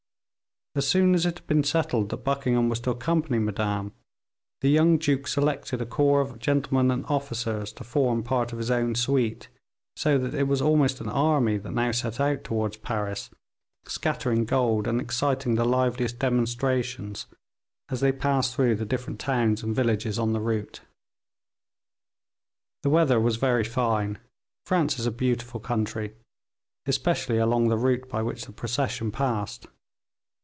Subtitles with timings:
[0.73, 3.91] As soon as it had been settled that Buckingham was to accompany Madame,
[4.61, 8.71] the young duke selected a corps of gentlemen and officers to form part of his
[8.71, 9.49] own suite,
[9.97, 13.29] so that it was almost an army that now set out towards Paris,
[13.85, 17.25] scattering gold, and exciting the liveliest demonstrations
[17.89, 20.79] as they passed through the different towns and villages on the route.
[22.83, 24.19] The weather was very fine.
[24.65, 26.13] France is a beautiful country,
[26.85, 29.67] especially along the route by which the procession passed.